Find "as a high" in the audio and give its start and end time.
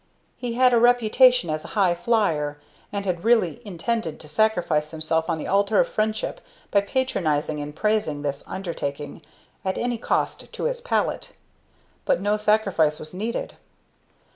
1.51-1.93